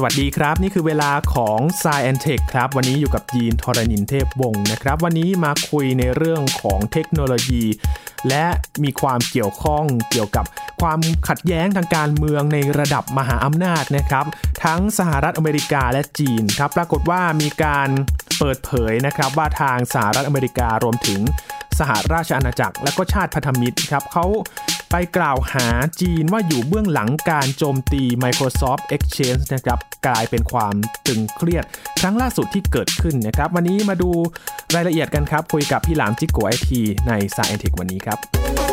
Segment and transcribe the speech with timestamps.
[0.00, 7.64] สวัสดีครับ นี่คือเวลาของ s ซ e อนเทคครับ วันนี้อยู่กับยีนทรณินเทพวงศ์นะครับ วันนี้มาคุยในเรื่องของเทคโนโลยี
[8.28, 8.46] และ
[8.84, 10.44] มีความเกี่ยวข้องเกี่ยวกับ
[10.80, 14.26] ความขัดแย้งทางการเมืองในระดับมหาอำนาจนะครับ
[14.64, 17.88] ทั้งสหรัฐอเมริกาและจีนครับ ปรากฏว่ามีการ
[18.38, 21.20] เปิดเผยนะครับว่าทางสหรัฐอเมริการวมถึง
[21.78, 24.24] สหราชอาณาจักร และก็ชาติพันธมิตรครับเขา
[24.90, 25.68] ไปกล่าวหา
[26.00, 30.74] จีนว่าอยู่เบื้องหลังการโจมตี Microsoft Exchange นะครับกลายเป็นความ
[31.06, 31.64] ตึงเครียด
[32.00, 34.10] ครั้งล่าสุดที่เกิดขึ้นนะครับ วันนี้มาดู
[34.74, 38.67] รายละเอียดกันครับ คุยกับพี่หลามจิกโกไอทีในสายเอ็นเทควันนี้ครับ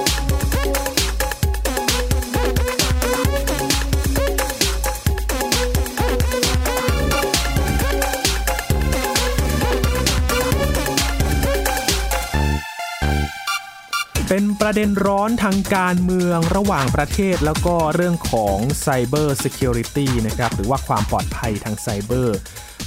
[14.29, 22.37] เป็นประเด็นร้อนทางการเมืองระหว่างประเทศแล้วก็เรื่องของ Cyber Security นะครับหรือว่าความปลอดภัยทางไซเบอร์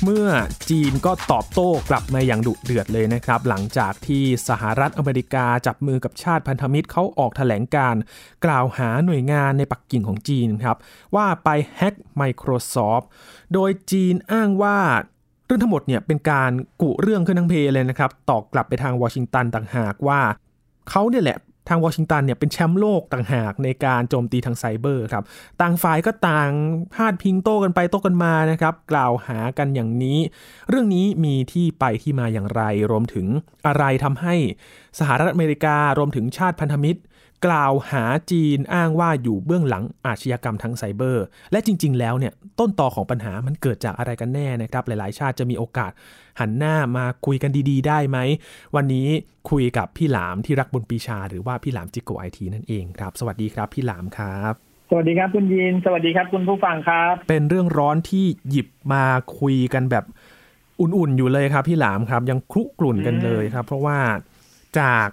[0.02, 0.28] เมื่อ
[0.70, 7.94] จีนก็ตอบโต้กลับมาอย่างดุเดือดเลยนะครับ หลังจากที่สหรัฐอเมริกาจับมือกับชาติพันธมิตรเขาออกแถลงการ
[8.44, 10.76] กล่าวหาหน่วยงานในปักกิ่งของจีนครับ
[11.16, 13.06] ว่าไปแฮ็ก Microsoft
[13.52, 14.78] โดยจีนอ้างว่า
[15.46, 16.52] เรื่องทั้งหมดเนี่ยเป็นการ
[16.82, 20.20] กุเรื่องขึ้นทั้งเพเลยนะครับตอกกลับไปทางวอชิงตันต่างหากว่า
[20.90, 25.24] เขาเนี่ยแหละทางวอชิงตันเนี่ยเป็นแชมป์โลกต่างหากในการโจมตีทางไซเบอร์ครับ
[25.60, 26.50] ต่างฝ่ายก็ต่าง
[26.94, 30.18] พาดพิงโต้กันไปโต้กันมานะครับ กล่าวหากันอย่างนี้
[30.68, 33.26] เรื่องนี้มีที่ไปที่มาอย่างไร รวมถึง
[33.66, 34.34] อะไรทำให้
[34.98, 37.00] สหรัฐอเมริการวมถึงชาติพันธมิตร
[37.46, 45.92] กล่าวหาจีนอ้างว่าอยู่เบื้องหลังอาชญากรรมทั้งไซเบอร์ และจริง ๆ แล้วเนี่ยต้นตอของปัญหามันเกิดจากอะไรกันแน่นะครับ หลายๆ ชาติจะมีโอกาส
[46.40, 48.18] หันหน้ามาคุยกันดี ๆ ได้ไหม
[48.76, 49.08] วันนี้
[49.50, 54.52] คุยกับพี่หลามที่รักบุญปีชา หรือว่าพี่หลามจิโกไอทีนั่นเองครับ สวัสดีครับพี่หลามครับ
[54.90, 59.04] สวัสดีครับคุณยิน สวัสดีครับคุณผู้ฟังครับ เป็นเรื่องร้อนที่หยิบมา
[59.38, 60.04] คุยกันแบบ
[60.80, 63.98] อุ่นๆอยู่เลยครับ พี่หลามครับ ยังคลุกลุ่นกันเลยครับ เพราะว่า
[64.78, 65.08] จาก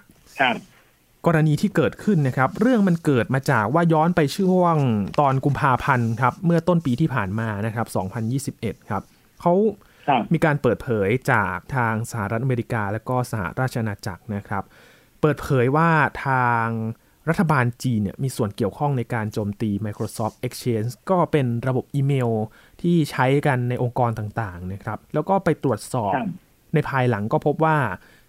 [1.26, 4.76] กรณีที่เกิดขึ้นนะครับ เรื่องมันเกิดมาจากว่าย้อนไปช่วง
[5.20, 7.86] ตอนกุมภาพันธ์ครับ เมื่อต้นปีที่ผ่านมานะครับ
[8.74, 9.02] 2021 ครับ
[9.40, 9.54] เขา
[10.32, 14.64] มีการเปิดเผยจากทางสหรัฐอเมริกา และก็สหราชอาณาจักรนะครับ
[15.20, 15.90] เปิดเผยว่า
[16.26, 16.66] ทาง
[17.28, 22.30] รัฐบาลจีนเนี่ยมีส่วนเกี่ยวข้องในการโจมตี Microsoft Exchange ก็เป็นระบบอีเมล
[22.82, 26.12] ที่ใช้กันในองค์กรต่างๆนะครับ แล้วก็ไปตรวจสอบ
[26.74, 27.78] ในภายหลังก็พบว่า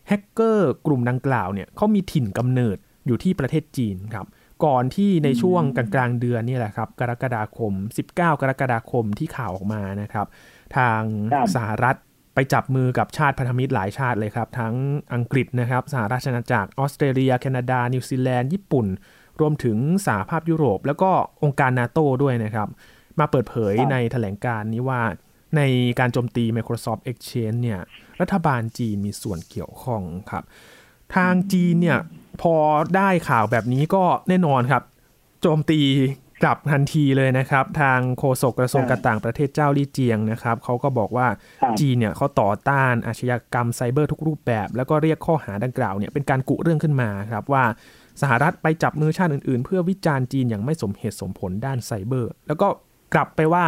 [0.08, 2.78] แฮกเกอร์กลุ่มดังกล่าวเนี่ยเขามีถิ่นกำเนิด
[3.08, 4.28] อยู่ที่ประเทศจีนครับ
[4.66, 10.28] ก่อนที่ในช่วงกลางๆเดือนนี่แหละครับกรกฎาคม 19 กรกฎาคมที่ข่าวออกมานะครับ
[10.78, 11.02] ทาง
[11.56, 11.96] สหรัฐ
[12.36, 14.74] ไปจับมือกับชาติพันธมิตรหลายชาติเลยครับ ทั้ง
[15.14, 18.88] อังกฤษนะครับสหราชอาณาจักรออสเตรเลีย แคนาดา นิวซีแลนด์ญี่ปุ่น
[19.40, 21.12] รวมถึงสหภาพยุโรป แล้วก็
[21.44, 22.70] องค์การนาโต้ด้วยนะครับ
[23.20, 25.02] มาเปิดเผยในแถลงการนี้ว่า
[25.58, 25.62] ใน
[26.00, 27.80] การโจมตี Microsoft Exchange เนี่ย
[28.22, 30.02] รัฐบาลจีนมีส่วนเกี่ยวข้อง
[30.32, 30.44] ครับ
[31.16, 32.00] ทางจีนเนี่ย
[32.42, 32.56] พอ
[32.96, 34.84] ได้ข่าวแบบนี้ก็แน่นอนครับ
[35.42, 35.82] โจมตี
[36.44, 41.28] กลับทันทีเลยนะครับ ทางโฆษกกระทรวงการต่างประเทศเจ้าลี่เจียงนะครับเขาก็บอกว่า
[41.80, 47.64] จีนเนี่ยเขาต่อต้านอาชญากรรมไซเบอร์ทุกรูปแบบ แล้วก็เรียกข้อหาดังกล่าวเนี่ยเป็นการกุเรื่องขึ้นมาครับว่า
[48.22, 52.68] สหรัฐไปจับมือชาติอื่นๆ เพื่อวิจารณ์จีนอย่างไม่สมเหตุสมผลด้านไซเบอร์ แล้วก็
[53.14, 53.66] กลับไปว่า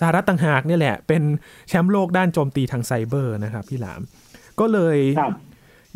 [0.00, 1.22] สหรัฐต่างหากนี่แหละ เป็น
[1.68, 4.00] แชมป์โลกด้านโจมตีทางไซเบอร์นะครับพี่หลาม
[4.60, 4.98] ก็เลย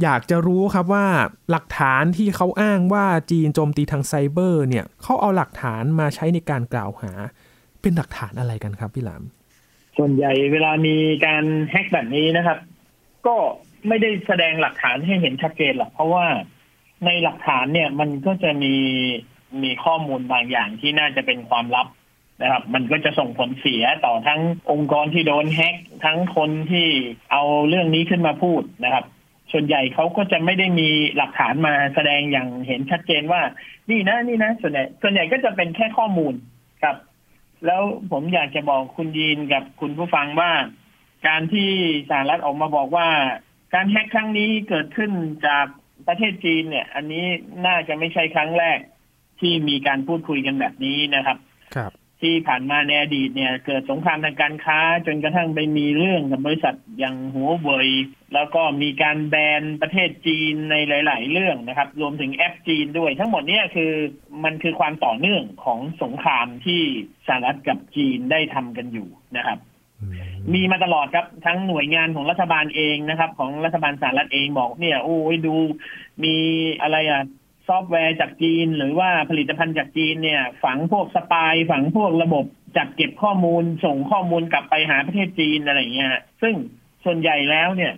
[0.02, 1.06] อยากจะรู้ครับว่า
[1.50, 7.12] หลักฐานที่เขาอ้างว่าจีนโจมตีทางไซเบอร์เนี่ยเขาเอาหลักฐานมาใช้ในการกล่าวหา
[7.82, 9.22] เป็นหลักฐานอะไรกันครับพี่หลาม
[9.96, 12.58] ส่วนใหญ่เวลามีการแฮกแบบนี้นะครับ
[13.26, 13.36] ก็
[13.88, 16.26] ไม่ได้แสดงหลักฐานให้เห็นชัดเจนหรอกเพราะว่า
[17.06, 18.74] ในหลักฐานเนี่ยมันก็จะมี
[19.62, 21.86] มีข้อมูลบางอย่างที่น่าจะเป็นความลับ
[22.42, 26.88] นะครับ มันก็จะส่งผลเสียต่อทั้งองค์กรที่โดนแฮกทั้งคนที่
[27.32, 29.04] เอาเรื่องนี้ขึ้นมาพูดนะครับ
[29.52, 33.42] ส่วนใหญ่เขาก็จะไม่ได้มีหลักฐานมาแสดงอย่างเห็นชัดเจนว่า
[33.90, 36.34] นี่นะนี่นะ ส่วนใหญ่ส่วนใหญ่ก็จะเป็นแค่ข้อมูล
[36.82, 36.96] ครับ
[37.66, 37.82] แล้ว
[38.12, 40.50] ผมอยากจะบอกคุณยีนกับคุณผู้ฟังว่า
[41.28, 41.68] การที่
[42.10, 43.08] สหรัฐออกมาบอกว่า
[43.74, 45.10] การแฮกครั้งนี้เกิดขึ้น
[45.46, 45.66] จาก
[46.06, 47.24] ประเทศจีนเนี่ย อันนี้
[47.66, 48.78] น่าจะไม่ใช่ครั้งแรก
[49.40, 51.36] ที่มีการพูดคุยกันแบบนี้นะครับ
[51.76, 57.88] ครับ ที่ผ่านมาในอดีตเนี่ย เกิดสงครามทางการค้า จนกระทั่งไปมีเรื่องกับบริษัทอย่างหัวเว่ย
[58.34, 63.92] แล้วก็มีการแบนประเทศจีนในหลาย ๆ เรื่องนะครับ รวมถึงแอปจีนด้วย ทั้งหมดนี้คือ
[64.44, 66.80] มันคือความต่อเนื่องของสงครามที่
[67.26, 69.58] สหรัฐกับจีนได้ทำกันอยู่นะครับ
[70.54, 75.54] มีมาตลอดครับทั้งหน่วยงานของรัฐบาลเองนะครับ ของรัฐบาลสหรัฐเองบอกเนี่ย โอ้ยดู
[76.24, 76.34] มี
[76.82, 77.22] อะไรอะ
[77.66, 82.44] ซอฟต์แวร์จากจีน หรือว่าผลิตภัณฑ์จากจีนเนี่ย ฝังพวกสปายฝังพวกระบบ
[82.76, 86.10] จัดเก็บข้อมูล ส่งข้อมูลกลับไปหาประเทศจีนอะไรเงี้ย
[86.42, 86.54] ซึ่ง
[87.04, 87.92] ส่วนใหญ่แล้วเนี่ย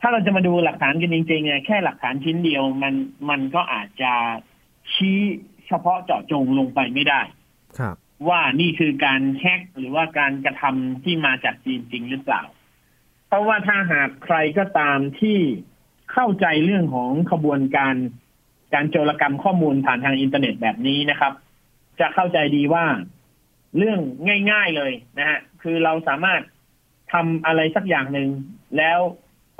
[0.00, 2.94] ถ้าเราจะมาดูหลักฐานกันจริงๆเนี่ยแค่หลักฐานชิ้นเดียวมัน
[3.30, 4.12] มันก็อาจจะ
[4.92, 5.18] ชี้
[5.66, 7.20] เฉพาะเจาะจงลงไปไม่ได้
[7.78, 7.96] ครับ
[8.28, 12.42] ว่านี่คือการแฮกหรือว่าการกระทำที่มาจากจีนจริงหรือเปล่า
[13.26, 15.38] เพราะว่าถ้าหากใครก็ตามที่
[16.12, 17.94] เข้าใจเรื่องของขบวนการ
[18.74, 21.32] การโจรกรรมข้อมูลผ่านทางอินเทอร์เน็ตแบบนี้นะครับ
[22.00, 22.84] จะเข้าใจดีว่า
[23.78, 24.00] เรื่อง
[24.50, 26.40] ง่าย ๆเลยนะฮะคือเราสามารถ
[27.12, 28.28] ทำอะไรสักอย่างหนึ่ง
[28.78, 28.98] แล้ว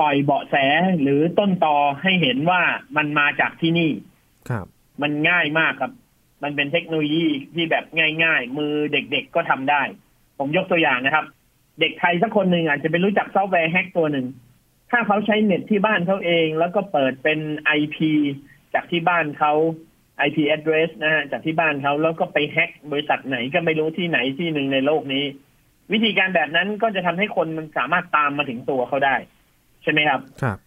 [0.01, 0.55] ปล่อยเบาะแส
[1.03, 2.63] หรือต้นตอให้เห็นว่า
[2.97, 3.91] มันมาจากที่นี่
[4.49, 4.67] ครับ
[5.03, 5.93] มันง่ายมากครับ
[6.43, 7.85] มันเป็นเทคโนโลยีที่แบบ
[8.25, 9.83] ง่าย ๆ มือเด็กๆก็ทำได้
[10.39, 11.25] ผมยกตัวอย่างนะครับ
[11.81, 14.27] เด็กไทยสักคนหนึ่งอาจจะไปรู้จักซอฟต์แวร์แฮกตัวหนึ่ง
[14.91, 17.39] ถ้าเขาใช้เน็ตที่บ้านเขาเอง แล้วก็เปิดเป็น
[17.79, 17.97] IP
[18.75, 19.53] จากที่บ้านเขา
[20.27, 25.25] IP address นะฮะจากที่บ้านเขาแล้วก็ไปแฮกบริษัทไหนก็ไม่รู้ที่ไหนที่หนึ่งในโลกนี้
[25.93, 29.17] วิธีการแบบนั้นก็จะทำให้คนมันสามารถตามมาถึงตัวเขาได้
[29.83, 30.59] ใช่ไหมครับครับ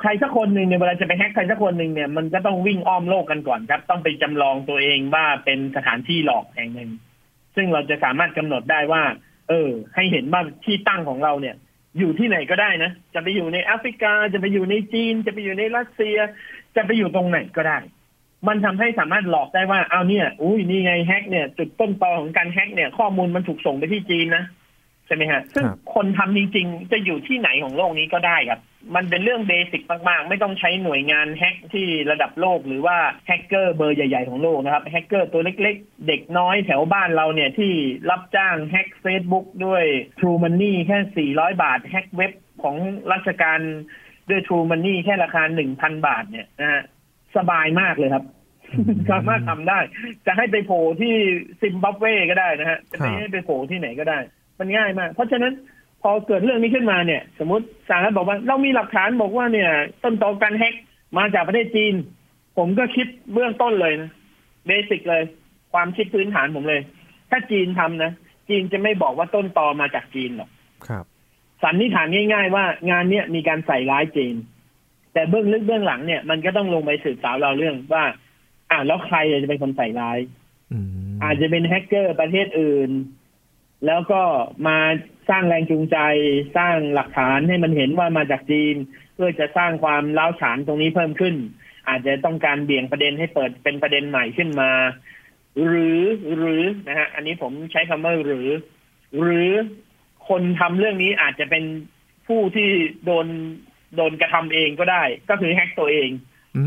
[0.00, 6.90] ใครสักคนหนึ่งเนี่ยเวลาจะไปแฮกใครสักคนหนึ่งเนี่ยมันก็ต้องวิ่งอ้อมโลกกันก่อนครับ ต้องไปจำลองตัวเองว่าเป็นสถานที่หลอกแห่งหนึ่ง
[7.56, 9.02] ซึ่งเราจะสามารถกำหนดได้ว่า
[9.48, 11.56] เออ ให้เห็นว่าที่ตั้งของเราเนี่ย
[11.98, 16.16] อยู่ที่ไหนก็ได้นะ จะไปอยู่ในแอฟริกา จะไปอยู่ในจีน จะไปอยู่ในรัสเซีย
[16.76, 17.78] จะไปอยู่ตรงไหนก็ได้
[18.48, 24.44] มันทำให้สามารถหลอกได้ว่า เอาเนี่ย อุ้ยนี่ไงแฮกเนี่ย จุดต้นตอของการแฮกเนี่ย ข้อมูลมันถูกส่งไปที่จีนนะ
[25.12, 28.60] ช่ไหมฮะซึ่งครับคนทำจริง ๆ จะอยู่ที่ไหนของโลกนี้ก็ได้ครับ
[28.94, 32.96] มันเป็นเรื่อง basic มากๆ ไม่ต้องใช้หน่วยงานแฮกที่ระดับโลก หรือว่า
[33.26, 37.72] แฮกเกอร์เบอร์ใหญ่ ๆ ของโลกนะครับแฮกเกอร์ตัวเล็ก ๆ เด็กน้อยแถวบ้านเราเนี่ยที่
[38.10, 39.84] รับจ้างแฮก Facebook ด้วย
[40.18, 42.32] True Money แค่ 400 บาท แฮกเว็บ
[42.62, 42.76] ของ
[43.12, 43.60] ราชการ
[44.30, 45.42] ด้วย True Money แค่ราคา
[45.74, 46.82] 1,000 บาทเนี่ยนะฮะ
[47.36, 48.24] สบายมากเลยครับ
[49.10, 49.78] สามารถทำได้
[50.26, 51.14] จะให้ไปโผล่ที่
[51.60, 54.18] ซิมบับเวก็ได้นะฮะจะไม่ให้ไปโผล่ที่ไหนก็ได้
[54.60, 55.52] มันง่ายมาก เพราะฉะนั้น
[56.02, 59.70] พอเกิดเรื่องนี้ขึ้นมาเนี่ย สมมติสารบอกว่า เรามีหลักฐานบอกว่าเนี่ย
[60.02, 60.74] ต้นตอการแฮก
[61.18, 61.94] มาจากประเทศจีน
[62.58, 64.10] ผมก็คิดเบื้องต้นเลยนะ
[64.66, 65.22] เบสิกเลย
[65.72, 66.80] ความคิดพื้นฐานผมเลย
[67.30, 68.12] ถ้าจีนทำนะ
[68.48, 70.50] จีนจะไม่บอกว่าต้นตอมาจากจีนหรอก
[70.86, 71.04] ครับ
[71.62, 74.34] สันนิษฐานง่าย ๆ ว่างานเนี้ยมีการใส่ร้ายจีน
[75.12, 78.04] แต่เบื้องลึกเบื้องหลังเนี่ยมันก็ต้องลงไปสืบสาวเราวเรื่องว่า
[78.70, 80.18] อ่าแล้วใครจะเป็นคนใส่ร้าย
[80.72, 80.88] อืม
[81.22, 82.90] อาจจะเป็นแฮกเกอร์ประเทศอื่น
[83.86, 84.22] แล้วก็
[84.66, 84.78] มา
[85.28, 85.98] สร้างแรงจูงใจ
[86.56, 88.76] สร้างหลักฐานให้มันเห็นว่ามาจากจีน
[89.14, 91.34] เพื่อจะสร้างความล้าวฉานตรงนี้เพิ่มขึ้น
[91.88, 94.70] อาจจะต้องการเบี่ยงประเด็นให้เปิดเป็นประเด็นใหม่ขึ้นมา
[95.66, 96.00] หรือ
[96.36, 98.48] หรือนะฮะอันนี้ผมใช้คำว่าหรือ
[99.20, 99.50] หรือ
[100.28, 101.64] คนทำเรื่องนี้อาจจะเป็น
[102.26, 102.68] ผู้ที่
[103.04, 103.26] โดน
[103.96, 106.10] โดนกระทำเองก็ได้ ก็คือแฮกตัวเอง
[106.56, 106.64] อื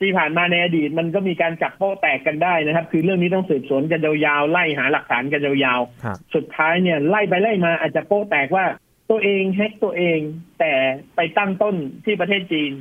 [0.00, 8.64] ที่ผ่านมาในอดีตมันก็มีการจับโป๊ะแตกกันได้นะครับ คือเรื่องนี้ต้องสืบสวนกันยาวๆไล่หาหลักฐานกันยาวครับๆสุดท้ายเนี่ยไล่ไปไล่มาอาจจะโป๊ะแตกว่า
[9.10, 10.20] ตัวเองแฮกตัวเอง
[10.58, 10.72] แต่
[11.16, 12.72] ไปตั้งต้นที่ประเทศจีน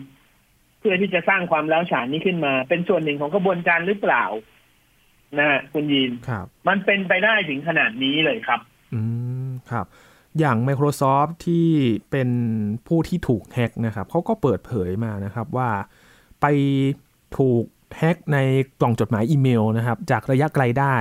[0.79, 4.23] เพื่อที่จะสร้างความแล้วฉานนี้ขึ้นมา เป็นส่วนหนึ่งของกระบวนการหรือเปล่า
[5.37, 8.59] นะฮะคุณยีนครับมันเป็นไปได้ถึงขนาดนี้เลยครับ
[8.93, 9.01] อื
[9.47, 9.85] มครับ
[10.39, 11.67] อย่าง Microsoft ที่
[12.11, 12.29] เป็น
[12.87, 15.69] ผู้ที่ถูกแฮ็กนะครับเขาก็เปิดเผยมานะครับว่า
[16.41, 16.45] ไป
[17.37, 17.63] ถูก
[17.97, 18.37] แฮ็กใน
[18.79, 20.97] กล่องจดหมายอีเมลนะครับ จากระยะไกลได้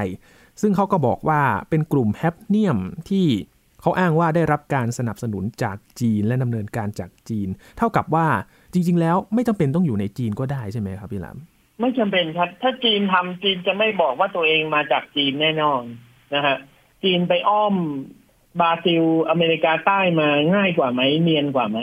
[0.60, 1.40] ซึ่งเขาก็บอกว่า
[1.70, 2.78] เป็นกลุ่มแฮปเนียม
[3.08, 3.26] ที่
[3.80, 8.26] เขาอ้างว่าได้รับการสนับสนุนจากจีนและดำเนินการจากจีน เท่ากับว่า
[8.72, 11.36] จริง ๆ แล้วไม่จำเป็นต้องอยู่ในจีนก็ได้ใช่ไหมครับพี่หลาม
[11.80, 15.82] ไม่จำเป็นครับ ถ้าจีนทำจีนจะไม่บอกว่าตัวเองมาจากจีนแน่นอน
[16.34, 16.56] นะฮะ
[17.02, 17.74] จีนไปอ้อม
[18.60, 21.78] บราซิลอเมริกาใต้มาง่ายกว่าไหมเนียนกว่าไหม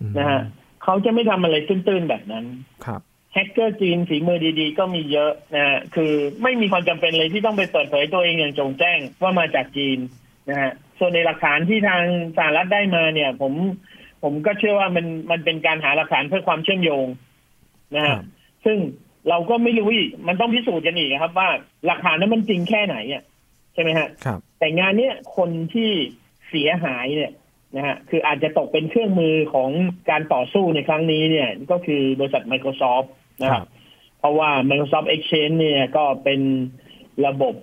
[0.00, 0.40] อืมนะฮะ
[0.82, 2.44] เขาจะไม่ทำอะไรตื้นๆแบบนั้น
[2.84, 3.00] ครับ
[3.36, 6.12] แฮกเกอร์จีนฝีมือดีๆ ก็มีเยอะนะฮะคือ
[6.42, 9.98] ไม่มีความจำเป็นเลยที่ต้องไปเปิดเผยตัวเองอย่างจงแจ้งว่ามาจากจีน
[10.50, 12.02] นะฮะส่วนในหลักฐานที่ทาง
[12.36, 13.52] สหรัฐได้มาเนี่ย ผม
[14.22, 17.06] ผมก็เชื่อว่ามันมันเป็นการหาหลักฐานเพื่อความเชื่อมโยง
[17.96, 18.20] นะคฮะรับ
[18.64, 18.78] ซึ่ง
[19.28, 21.48] เราก็ไม่รู้อีกมันต้องพิสูจน์กันอีกครับ ว่า
[21.86, 23.22] หลักฐานนั้นมันจริงแค่ไหนอะ
[23.74, 25.90] ใช่ไหมฮะครับ แต่งานเนี้ยคนที่
[26.48, 27.32] เสียหายเนี่ย
[27.76, 29.70] นะฮะคืออาจจะตกเป็นเครื่องมือของ
[30.10, 33.08] การต่อสู้ในครั้งนี้เนี่ย ก็คือบริษัท Microsoft
[33.42, 33.66] นะคครัรับบ
[34.18, 36.40] เพราะว่า Microsoft Exchange เนี่ยก็เป็น
[37.26, 37.54] ระบบ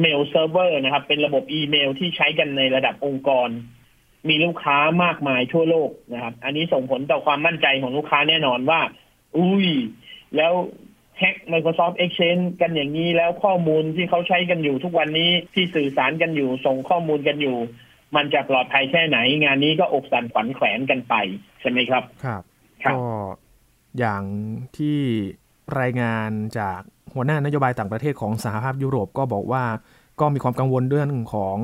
[0.00, 3.48] mail server นะครับ เป็นระบบอีเมลที่ใช้กันในระดับองค์กร
[4.28, 8.80] มีลูกค้ามากมายทั่วโลกนะครับ อันนี้ส่งผลต่อความมั่นใจของลูกค้าแน่นอนว่า
[9.36, 9.68] อุ้ย
[10.36, 10.52] แล้ว
[11.18, 17.56] แฮก Microsoft Exchange กันอย่างนี้แล้วข้อมูลที่เขาใช้กันอยู่ทุกวันนี้ที่สื่อสารกันอยู่ส่งข้อมูลกันอยู่
[18.16, 21.14] มันจะปลอดภัยแค่ไหน งานนี้ก็อกสั่นขวัญแขวนกันไป
[21.60, 22.42] ใช่ไหมครับ ครับ
[22.84, 23.02] ครับก็
[23.98, 24.22] อย่าง
[24.76, 24.98] ที่
[25.80, 26.80] รายงานจาก
[27.14, 29.64] หัวหน้านโยบายต่างประเทศของสหภาพยุโรปก็บอกว่า
[30.20, 31.58] ก็มีความกังวลเรื่องของ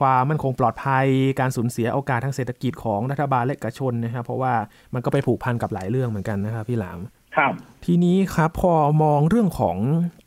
[0.00, 1.06] ความมั่นคงปลอดภัย
[1.40, 4.54] การสูญเสียโอกาสทางเศรษฐกิจของรัฐบาลและเอกชนนะครับ เพราะว่า
[4.94, 6.98] มันก็ไปผูกพันกับหลายเรื่องเหมือนกันนะครับพี่หลาม
[7.36, 7.52] ครับ
[7.84, 9.76] ทีนี้ครับพอมองเรื่องของ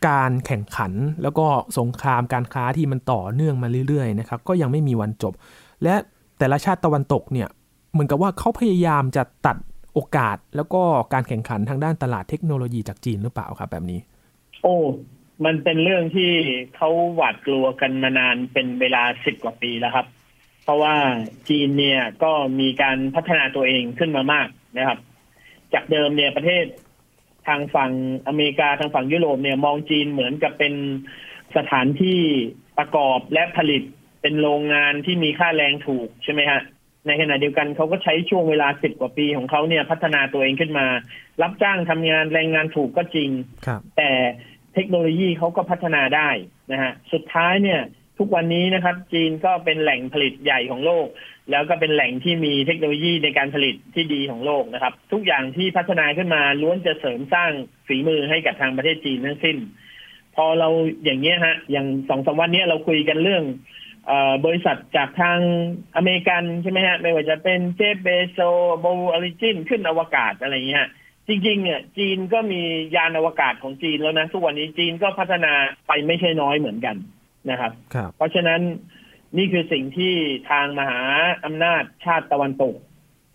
[0.10, 0.94] การแข่งขัน
[1.24, 5.34] แล้วก็สงครามการค้าที่มันต่อเนื่องมาเรื่อยๆนะครับก็ยังไม่มีวันจบ
[5.84, 5.96] และ
[6.40, 7.48] แต่ละชาติตะวันตกเนี่ย
[7.92, 9.58] เหมือนกับว่าเขาพยายามจะตัด
[9.94, 10.82] โอกาสแล้วก็
[11.14, 14.00] การแข่งขันทางด้านตลาดเทคโนโลยีจากจีนหรือเปล่าครับแบบนี้
[14.64, 14.76] โอ้
[15.46, 16.32] มันเป็นเรื่องที่
[16.76, 20.08] เขาหวาดกลัวกันมานานเป็นเวลาสิบกว่าปีแล้วครับ
[20.64, 20.96] เพราะว่า
[21.50, 24.48] จีนเนี่ยก็มีการพัฒนาตัวเองขึ้นมามาก
[24.78, 25.00] นะครับ
[25.74, 26.66] จากเดิมเนี่ยประเทศ
[27.48, 27.92] ทางฝั่ง
[28.28, 30.74] อเมริกาทางฝั่งยุโรปเนี่ยมองจีนเหมือนกับเป็น
[31.58, 32.20] สถานที่
[32.78, 33.84] ประกอบและผลิต
[34.22, 36.62] เป็นโรงงานที่มีค่าแรงถูกใช่ไหมฮะ
[37.08, 40.86] ในขณะเดียวกันเขาก็ใช้ช่วงเวลาสิบกว่าปีของเขาเนี่ยพัฒนาตัวเองขึ้นมา
[41.42, 43.30] รับจ้างทำงานแรงงานถูกก็จริง
[43.98, 44.12] แต่
[44.74, 46.30] เทคโนโลยีเขาก็พัฒนาได้
[46.72, 47.82] นะฮะสุดท้ายเนี่ย
[48.20, 51.08] ทุกวันนี้นะครับ จีนก็เป็นแหล่งผลิตใหญ่ของโลก
[51.52, 57.52] แล้วก็เป็นแหล่งที่มีเทคโนโลยีในการผลิตที่ดีของโลกนะครับ ทุกอย่างที่พัฒนาขึ้นมาล้วนจะเสริมสร้าง
[57.88, 59.58] ฝีมือให้กับทางประเทศจีนทั้งสิ้น
[60.36, 60.70] พอเรา
[61.04, 63.44] อย่างเงี้ยฮะ อย่างสองสามวันนี้เราคุยกันเรื่อง
[64.46, 65.40] บริษัทจากทาง
[65.96, 68.40] อเมริกันใช่ไหมฮะ ไม่ว่าจะเป็น Jeff Bezos
[68.80, 70.88] Blue Origin ขึ้นอวกาศอะไรเงี้ย
[71.28, 72.62] จริงๆเนี่ยจีนก็มี
[72.96, 75.54] ยานอวกาศของจีนแล้วนะทุกวันนี้จีนก็พัฒนา
[75.88, 76.96] ไปไม่ใช่น้อยเหมือนกัน
[77.50, 78.62] นะครับรบเพราะฉะนั้น
[79.38, 80.14] นี่คือสิ่งที่
[80.50, 81.02] ทางมหา
[81.46, 82.76] อำนาจชาติตะวันตก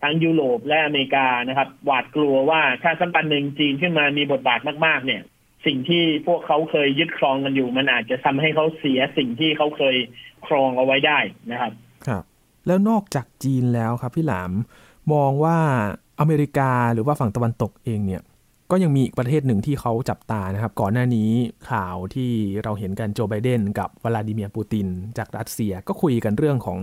[0.01, 5.21] ทั้งยุโรปและอเมริกานะครับ หวาดกลัวว่าถ้าสัมปันหนึ่งจีนขึ้นมามีบทบาทมากๆเนี่ย
[5.65, 9.97] สิ่งที่พวกเขาเคยยึดครองกันอยู่ มันอาจจะทำให้เขาเสียสิ่งที่เขาเคย
[10.47, 11.19] ครองเอาไว้ได้
[11.51, 11.71] นะครับ
[12.07, 12.23] ครับ
[12.67, 14.51] แล้วนอกจากจีนแล้วครับพี่หลาม
[15.13, 15.57] มองว่า
[16.19, 18.21] อเมริกาหรือว่าฝั่งตะวันตกเองเนี่ย
[18.71, 21.31] ก็ยังมีอีกประเทศหนึ่งที่เขาจับตานะครับ ก่อนหน้านี้
[21.69, 22.31] ข่าวที่
[22.63, 24.87] เราเห็นกันโจไบเดนกับวลาดิเมียร์ปูติน
[25.17, 26.79] จากรัสเซียก็คุยกันเรื่องของ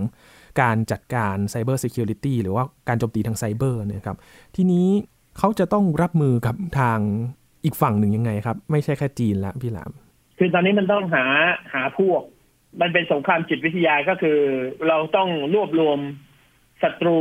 [0.61, 4.17] การจัดการ cyber security หรือว่าการโจมตีทางไซเบอร์นะครับ
[4.55, 4.87] ทีนี้
[5.37, 6.99] เขาจะต้องรับมือกับทาง
[7.63, 9.91] อีกฝั่งหนึ่งยังไงครับ ไม่ใช่แค่จีนละพี่หลาม
[10.37, 11.25] คือตอนนี้มันต้องหา
[11.73, 12.21] หาพวก
[12.81, 14.39] มันเป็นสงครามจิตวิทยาก็คือ
[14.87, 15.99] เราต้องรวบรวม
[16.83, 17.17] ศัตรู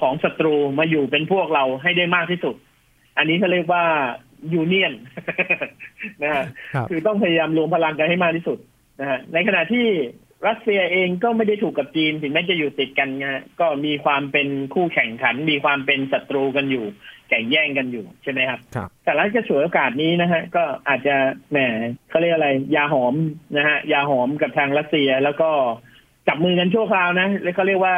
[0.00, 2.54] ของศัตรูมาอยู่เป็นพวกเราให้ได้มากที่สุด
[3.18, 3.84] อันนี้เขาเรียกว่า
[4.52, 4.92] ยูเนียน
[6.22, 6.44] นะฮะ
[6.90, 8.58] คือต้องพยายามรวมพลังกันให้มากที่สุด
[9.00, 9.86] นะฮะในขณะที่
[10.46, 16.86] รัสเซียเองก็ไม่ได้ถูกกับจีนถึงแม้จะอยู่ติดกันนะก็มีความเป็นคู่แข่งขัน มีความเป็นศัตรูกันอยู่
[17.28, 21.16] แข่งแย่งกันอยู่ใช่ไหมครับครับแต่รัฐก็ฉวยโอกาสนี้นะฮะก็อาจจะ
[21.50, 21.58] แหม
[22.08, 23.14] เขาเรียกอะไรยาหอม
[23.56, 25.50] นะฮะยาหอมกับทางรัสเซียแล้วก็
[26.28, 27.96] จับมือกันชั่วคราวนะแล้วเขาเรียกว่า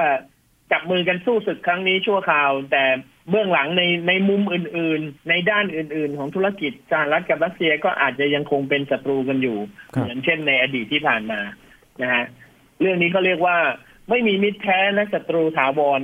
[0.73, 2.85] จับมือกันสู้ศึกครั้งนี้ชั่วคราว แต่
[3.31, 9.59] เบื้องหลังในในมุมอื่น ๆ ในด้านอื่น ๆ ของธุรกิจสหรัฐกับรัสเซียก็อาจจะยังคงเป็นศัตรูกันอยู่
[9.91, 11.41] เหมือนเช่นในอดีตที่ผ่านมา
[12.03, 12.25] นะฮะ
[12.81, 13.57] เรื่องนี้เขาเรียกว่า
[14.11, 16.01] ไม่มีมิตรแท้และศัตรูถาวร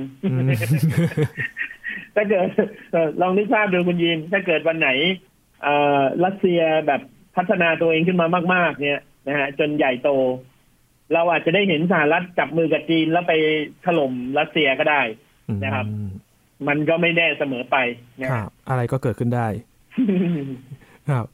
[2.15, 2.43] ถ้าเกิด
[3.21, 4.89] ลองนึกภาพดูคุณยิน ถ้าเกิดวันไหน
[6.25, 7.01] รัสเซียแบบ
[7.35, 10.09] พัฒนาตัวเองขึ้นมามาก ๆ เนี่ยนะฮะจนใหญ่โต
[11.13, 13.33] เราอาจจะได้เห็นสหรัฐจับมือกับจีนแล้วไป
[13.85, 15.01] ถล่มรัสเซียก็ได้
[15.63, 15.85] นะครับ
[16.67, 17.77] มันก็ไม่แน่เสมอไป
[18.21, 19.47] นะครับ อะไรก็เกิดขึ้นได้
[21.09, 21.25] ครับ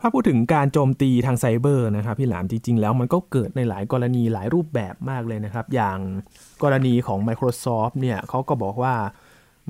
[0.00, 5.98] ถ้าพูดถึงการโจมตีทางไซเบอร์นะครับพี่หลามจริง ๆ แล้วมันก็เกิดในหลายกรณีหลายรูปแบบมากเลยนะครับ อย่าง
[6.62, 8.94] กรณีของ Microsoft เนี่ยเขาก็บอกว่า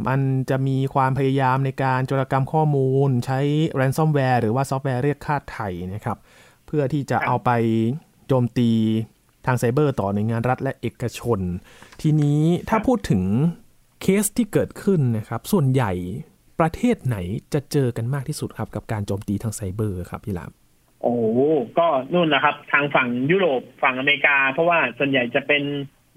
[0.07, 0.21] มัน
[0.51, 3.41] จะมีความพยายามในการโจรกรรมข้อมูล ใช้
[3.81, 6.19] ransomware หรือว่าซอฟต์แวร์เรียกค่าไถ่นะครับ
[6.67, 7.51] เพื่อที่จะเอาไป
[8.27, 8.71] โจมตี
[9.47, 11.41] ทางไซเบอร์ต่อหน่วยงานรัฐและเอกชน
[12.03, 13.23] ทีนี้ถ้าพูดถึง
[14.03, 15.93] เคสที่เกิดขึ้นนะครับ ส่วนใหญ่
[16.61, 17.17] ประเทศไหน
[17.55, 20.51] จะเจอกันมากที่สุดครับ กับการโจมตีทางไซเบอร์ครับพี่ลาม
[21.03, 21.15] โอ้
[21.79, 25.63] ก็นู่นนะครับ ทางฝั่งยุโรปฝั่งอเมริกา เพราะว่าส่วนใหญ่จะเป็น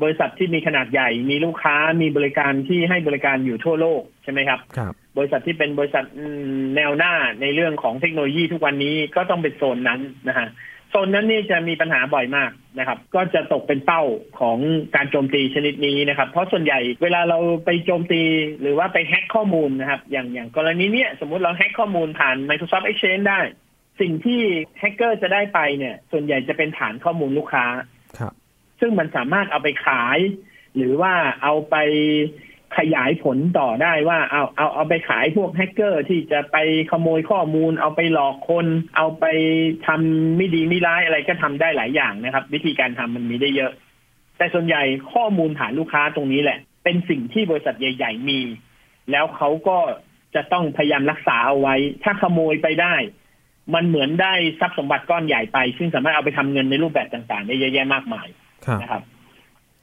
[0.01, 6.05] บริษัทที่มีขนาดใหญ่ มีลูกค้ามีบริการที่ให้บริการอยู่ทั่วโลกใช่ไหมครับครับ บริษัทที่เป็นบริษัท
[6.75, 10.47] แนวหน้าในเรื่องของเทคโนโลยีทุกวันนี้ก็ต้องเป็นโซนนั้นนะฮะ
[10.95, 14.01] โซนนั้นนี่จะมีปัญหาบ่อยมากนะครับ ก็จะตกเป็นเป้า
[14.39, 14.57] ของ
[14.95, 18.21] การโจมตีชนิดนี้นะครับ เพราะส่วนใหญ่เวลาเราไปโจมตี
[18.61, 23.39] หรือว่าไปแฮ็กข้อมูลนะครับ อย่างอย่างกรณีเนี้ยสมมุติเราแฮ็กข้อมูลผ่าน Microsoft Exchange ได้
[24.01, 24.41] สิ่งที่
[24.79, 27.65] แฮกเกอร์จะได้ไปเนี่ย ส่วนใหญ่จะเป็นฐานข้อมูลลูกค้า
[28.19, 28.33] ครับ
[28.79, 30.19] ซึ่งมันสามารถเอาไปขาย
[30.75, 31.75] หรือว่าเอาไป
[32.77, 36.57] ขยายผลต่อได้ว่าเอาเอาเอาไปขายพวกแฮกเกอร์ที่จะไป
[36.91, 39.25] ขโมยข้อมูล เอาไปหลอกคน เอาไป
[39.87, 43.71] ทำไม่ดีไม่ร้ายอะไรก็ทำได้หลายอย่างนะครับ วิธีการทำมันมีได้เยอะ
[44.37, 48.39] แต่ส่วนใหญ่ข้อมูลฐานลูกค้าตรงนี้แหละ เป็นสิ่งที่บริษัทใหญ่ ๆ มี
[49.11, 49.77] แล้วเขาก็
[50.35, 52.95] จะต้องพยายามรักษาเอาไว้ ถ้าขโมยไปได้
[53.73, 58.27] มันเหมือนได้ทรัพย์สมบัติก้อนใหญ่ไป ซึ่งสามารถเอาไปทำเงินในรูปแบบต่าง ๆ ได้เยอะแยะมากมาย
[58.81, 59.03] นะครับ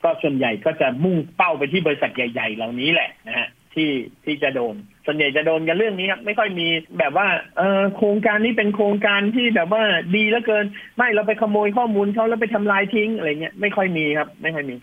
[0.02, 3.90] ก็ส่วนใหญ่ก็จะมุ่งเป้าไปที่บริษัทใหญ่ ๆ เหล่านี้แหละนะฮะที่
[4.24, 4.74] ที่จะโดน
[5.06, 9.82] ส่วนใหญ่จะโดนกันเรื่องนี้ครับไม่ค่อยมีแบบว่าเออโครงการนี้เป็นโครงการที่แบบว่า
[10.14, 10.64] ดีเหลือเกิน
[10.96, 14.76] ไม่เราไปขโมยข้อมูลเขาแล้วไปทำลายทิ้งอะไรเงี้ยไม่ค่อยมีครับ ไม่ค่อยมี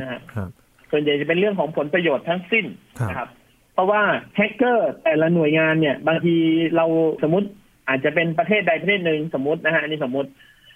[0.00, 0.20] นะฮะ
[0.90, 2.66] ส่วนใหญ่จะเป็นเรื่องของผลประโยชน์ทั้งสิ้น
[3.10, 3.28] นะครับ
[3.74, 4.02] เพราะว่า
[4.36, 6.36] แฮกเกอร์แต่ละหน่วยงานเนี่ย บางที
[6.76, 6.86] เรา
[7.22, 7.48] สมมติ
[7.88, 10.30] อาจจะเป็นประเทศใดประเทศหนึ่งสมมตินะฮะอันนี้สมมติ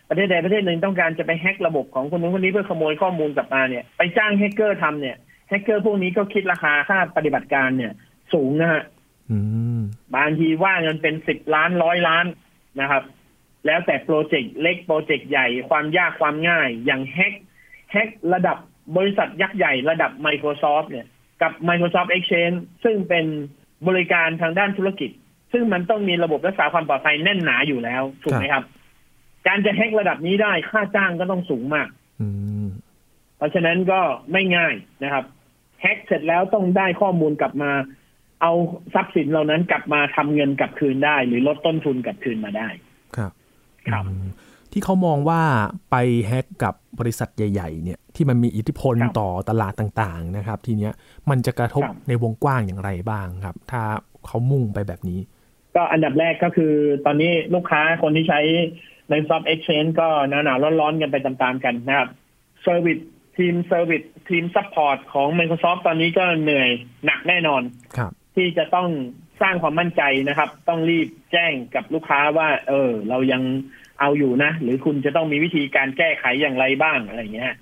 [0.08, 5.16] ประเทศใดประเทศหนึ่งต้องการจะไปแฮกระบบของคนนู้นคนนี้เพื่อขโมยข้อมูลกลับมาเนี่ยไปจ้างแฮกเกอร์ทำเนี่ย
[5.48, 7.92] แฮกเกอร์พวกนี้ก็คิดราคาค่าปฏิบัติการเนี่ย
[8.32, 8.82] สูงนะฮะ
[10.16, 12.26] บางทีว่าเงินเป็นสิบล้านร้อยล้าน
[12.80, 13.02] นะครับ
[13.66, 17.32] แล้วแต่โปรเจกต์เล็กโปรเจกต์ใหญ่ความยากความง่าย อย่างแฮก
[17.92, 18.56] แฮกระดับ
[18.96, 21.06] บริษัทยักษ์ใหญ่ระดับ Microsoft เนี่ย
[21.42, 23.26] กับ Microsoft Exchange ซึ่งเป็น
[23.88, 25.10] บริการทางด้านธุรกิจ
[25.52, 28.64] ซึ่งมันต้องมีระบบรักษาความปลอดภัยแน่นหนาอยู่แล้วถูกไหมครับ
[29.46, 31.88] การจะแฮกระดับนี้ได้ค่าจ้างก็ต้องสูงมาก
[33.36, 34.00] เพราะฉะนั้นก็
[34.32, 35.24] ไม่ง่ายนะครับ
[35.80, 37.70] แฮ็กเสร็จแล้วต้องได้ข้อมูลกลับมา
[38.42, 38.52] เอา
[38.94, 42.68] ทรัพย์สินเหล่านั้นกลับมาทำเงินกลับคืนได้ หรือลดต้นทุนกลับคืนมาได้
[43.16, 43.32] ครับ
[43.90, 44.04] ครับ
[44.72, 45.40] ที่เขามองว่า
[45.90, 50.92] ไปแฮ็กกับบริษัทใหญ่ ๆ เนี่ย ที่มันมีอิทธิพลต่อตลาดต่างๆ นะครับ ทีเนี้ย
[51.30, 53.82] มันจะกระทบในวงกว้างอย่างไรบ้างครับ ถ้า
[54.26, 55.20] เขามุ่งไปแบบนี้
[55.76, 56.72] ก็อันดับแรกก็คือ
[57.06, 58.40] ตอนนี้ลูกค้าคนที่ใช้
[59.10, 62.08] Microsoft Exchange ก็หนาวๆร้อนๆกันไปตามๆกันนะครับ
[62.62, 62.98] service
[63.36, 66.70] team service team support ของ Microsoft ตอนนี้ก็เหนื่อย
[67.06, 67.62] หนักแน่นอน
[67.96, 68.88] ครับที่จะต้อง
[69.42, 73.42] สร้างความมั่นใจนะครับ ต้องรีบแจ้งกับลูกค้าว่า เออ เรายัง
[74.00, 77.54] เอาอยู่นะ หรือคุณจะต้องมีวิธีการแก้ไขอย่างไรบ้างอะไรเงี้ย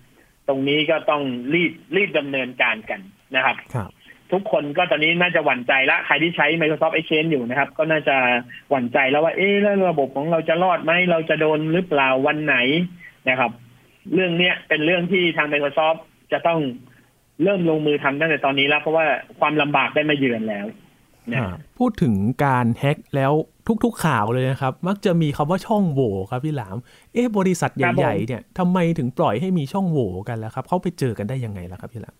[0.48, 1.22] ตรงนี้ก็ต้อง
[1.54, 3.00] รีบรีบดำเนินการกัน
[3.36, 3.90] นะครับครับ
[4.32, 8.16] ทุกคนก็ตอนนี้น่าจะหวั่นใจละใครที่ใช้ Microsoft Exchange อยู่นะครับ ก็น่าจะ
[8.70, 12.56] หวั่นใจแล้วว่า เอ๊ะแล้วระบบของเราจะรอดไหมเราจะโดนหรือเปล่าวันไหน
[13.28, 13.50] นะครับ
[14.14, 15.98] เรื่องเนี้ยเป็นเรื่องที่ทาง Microsoft
[16.32, 16.58] จะต้อง
[17.42, 19.06] เริ่มลงมือทำตั้งแต่ตอนนี้แล้ว เพราะว่า
[19.40, 20.66] ความลำบากได้มาเยือนแล้ว
[21.78, 23.32] พูดถึงการแฮ็กแล้ว
[23.84, 26.76] ทุกๆข่าวเลยนะครับ มักจะมีคำว่าช่องโหว่ครับพี่หลาม
[27.14, 32.14] เอ๊ะบริษัทใหญ่ๆเนี่ยทำไมถึงปล่อยให้มีช่องโหว่กันแล้วครับเขาไปเจอกันได้ยังไงล่ะครับพี่หลาม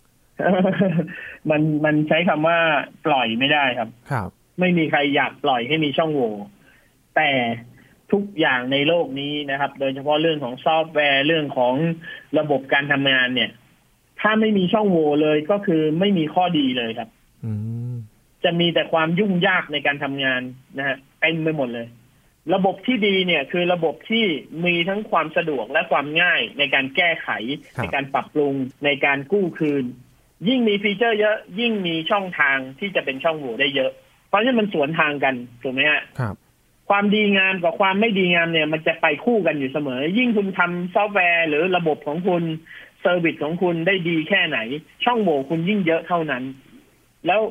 [1.49, 2.59] มันมันใช้คำว่า
[3.05, 6.33] ปล่อยไม่ได้ครับ ครับ ไม่มีใครอยากปล่อยให้มีช่องโหว่
[7.15, 7.29] แต่
[8.11, 11.75] ทุกอย่างในโลกนี้นะครับ โดยเฉพาะเรื่องของซอฟต์แวร์เรื่องของ
[12.39, 13.51] ระบบการทำงานเนี่ย
[14.21, 17.09] ถ้าไม่มีช่องโหว่เลยก็คือไม่มีข้อดีเลยครับ
[18.43, 20.41] จะมีแต่ความยุ่งยากในการทำงาน
[20.77, 21.87] นะฮะเต็มไปหมดเลย
[22.53, 24.25] ระบบที่ดีเนี่ย คือระบบที่
[24.65, 27.29] มีทั้งความสะดวกและความง่ายในการแก้ไข
[27.75, 28.53] ในการปรับปรุง
[28.85, 29.83] ในการกู้คืน
[30.49, 33.91] ยิ่งมีฟีเจอร์เยอะ ยิ่งมีช่องทางที่จะเป็นช่องโหว่ได้เยอะ
[34.27, 36.35] เพราะฉะนั้นมันสวนทางกันถูกไหมฮะครับ
[36.89, 42.43] ความดีงามกับความไม่ดีงามเนี่ย มันจะไปคู่กันอยู่เสมอ ยิ่งคุณทำซอฟต์แวร์หรือระบบของคุณ
[43.01, 44.57] เซอร์วิสของคุณได้ดีแค่ไหน
[45.05, 46.43] ช่องโหว่คุณยิ่งเยอะเท่านั้น
[47.27, 47.41] แล้ว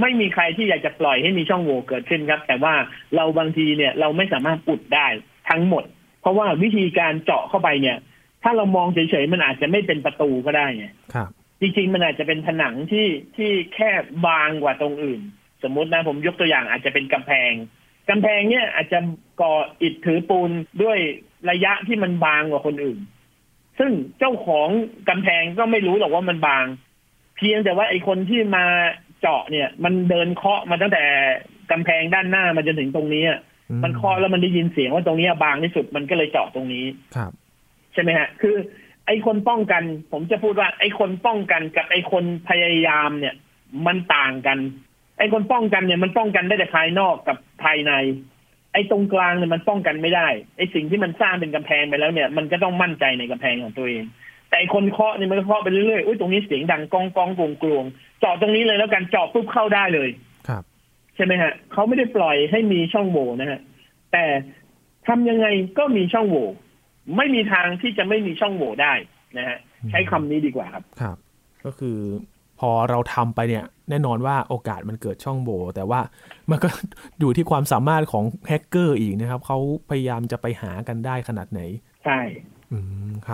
[0.00, 2.74] ไม่มีใครที่อยากจะปล่อยให้มีช่องโหว่เกิดขึ้นครับ แต่ว่า
[3.16, 5.06] เราบางทีเนี่ยเราไม่สามารถอุดได้
[5.50, 5.84] ทั้งหมด
[6.20, 7.96] เพราะว่าวิธีการเจาะเข้าไปเนี่ย
[8.42, 11.30] ถ้าเรามองเฉยๆมันอาจจะไม่เป็นประตูก็ได้ไงครับ
[11.60, 13.90] จริงๆ มันอาจจะเป็นผนังที่ที่แค่
[14.26, 15.20] บางกว่าตรงอื่น
[15.62, 17.52] สมมตินะผมยกตัวอย่างอาจจะเป็นกำแพง
[18.10, 18.98] กำแพงเนี่ยอาจจะ
[19.40, 20.50] ก่ออิฐถือปูน
[20.82, 20.98] ด้วย
[21.50, 22.98] ระยะที่มันบางกว่าคนอื่น
[23.78, 24.68] ซึ่งเจ้าของ
[25.08, 26.64] กำแพงก็ไม่รู้หรอกว่ามันบาง
[27.36, 28.64] เพียงแต่ว่าไอ้คนที่มา
[29.20, 31.04] เจาะเนี่ย มันเดินเคาะมาตั้งแต่
[31.70, 33.24] กำแพงด้านหน้ามันจนถึงตรงนี้
[33.84, 36.84] มันเคาะแล้วมันได้ยินเสียงว่าตรงนี้บางที่สุดมันก็เลยเจาะตรงนี้
[37.16, 37.32] ครับ
[37.92, 38.56] ใช่ไหมฮะ คือ
[39.10, 43.34] ไอ้คนป้องกัน ผมจะพูดว่า ไอ้คนป้องกันกับไอ้คนพยายามเนี่ย
[43.86, 44.58] มันต่างกัน
[45.18, 47.92] ไอ้คนป้องกันเนี่ยมันป้องกันได้แต่ภายนอกกับภายใน
[48.72, 54.04] ไอ้ตรงกลางเนี่ยมันป้องกันไม่ได้ไอ้สิ่งที่มันสร้างเป็นกำแพงไปแล้วเนี่ย มันก็ต้องมั่นใจในกำแพงของตัวเอง
[54.48, 57.84] แต่ไอ้คนเคาะเนี่ยมันเคาะไปเรื่อยๆอุ้ยตรงนี้เสียงดังกองกองกลวงกลวง
[58.20, 60.08] เจาะตรงนี้เลยแล้วกันเจาะปุ๊บเข้าได้เลย
[60.48, 60.62] ครับ
[61.16, 63.60] ใช่ไหมฮะเขาไม่ได้ปล่อยให้มีช่องโหว่นะฮะ
[64.12, 64.24] แต่
[65.06, 65.46] ทำยังไง
[65.78, 66.46] ก็มีช่องโหว่
[67.16, 68.92] ไม่มีทางที่จะไม่มีช่องโหว่ได้
[69.38, 69.58] นะฮะ
[69.90, 71.16] ใช้คำนี้ดีกว่าครับครับ
[71.64, 71.98] ก็คือ
[72.60, 76.00] พอเราทำไปเนี่ย แน่นอนว่าโอกาสมันเกิดช่องโหว่แต่ว่า
[76.50, 76.68] มันก็
[77.20, 79.58] อยู่ที่ความสามารถของแฮกเกอร์อีกนะครับเขา
[79.90, 81.60] พยายามจะไปหากันได้ขนาดไหน
[82.04, 82.20] ใช่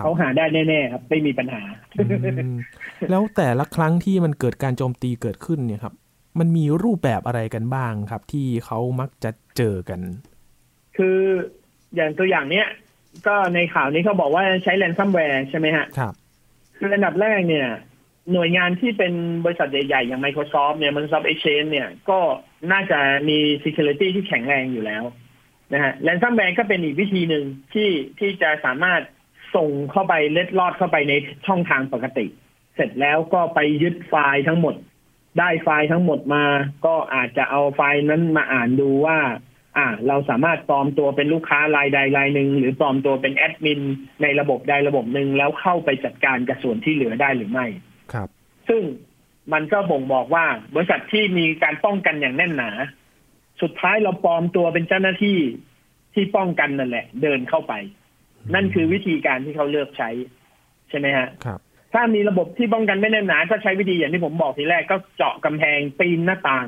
[0.03, 1.61] เขาหาได้แน่ๆครับ ไม่มีปัญหา
[3.09, 5.93] แล้วแต่ละครั้งที่มันเกิดการโจมตีเกิดขึ้นเนี่ยครับ
[6.39, 9.99] มันมีรูปแบบอะไรกันบ้างครับ ที่เขามักจะเจอกัน
[10.97, 11.17] คือ
[11.95, 12.67] อย่างตัวอย่างเนี้ย
[13.27, 16.13] ก็ในข่าวนี้เขาบอกว่าใช้ ransomware ใช่ไหมฮะ ครับ
[16.77, 17.67] คืออันดับแรกเนี่ย
[18.33, 19.13] หน่วยงานที่เป็น
[19.45, 22.19] บริษัทใหญ่ๆ อย่าง Microsoft เนี่ย Microsoft Exchange เนี่ย ก็
[22.71, 22.99] น่าจะ
[23.29, 25.03] มี security ที่แข็งแรงอยู่แล้ว
[25.73, 29.01] นะฮะ ransomware ก็เป็นอีกวิธีหนึ่งที่ที่จะสามารถ
[29.55, 31.13] ส่งเข้าไปเล็ดลอดเข้าไปใน
[31.47, 32.25] ช่องทางปกติ
[32.75, 34.75] เสร็จแล้วก็ไปยึดไฟล์ทั้งหมด
[35.39, 36.45] ได้ไฟล์ทั้งหมดมา
[36.85, 39.17] ก็อาจจะเอาไฟล์นั้นมาอ่านดูว่า
[39.77, 43.81] อ่า เราสามารถปลอมตัวเป็นลูกค้ารายใดรายหนึ่งหรือปลอมตัวเป็นแอดมิน
[44.21, 47.65] ในระบบใดระบบหนึ่งแล้วเข้าไปจัดการกับส่วนที่เหลือได้หรือไม่
[48.13, 48.27] ครับ
[48.69, 48.81] ซึ่ง
[49.53, 52.71] มันก็บ่งบอกว่าบริษัทที่มีการป้องกันอย่างแน่นหนา
[53.61, 55.37] สุดท้ายเราปลอมตัวเป็นเจ้าหน้าที่
[56.13, 57.73] ที่ป้องกันนั่นแหละ เดินเข้าไป
[58.53, 60.09] นั่นคือวิธีการที่เขาเลือกใช้
[60.89, 61.59] ใช่ไหมฮะครับ
[61.93, 66.67] ถ้ามีระบบที่ป้องกันไม่แน่นหนา ก็ใช้วิธีอย่างที่ผมบอกทีแรกก็เจาะกำแพงปีนหน้าต่าง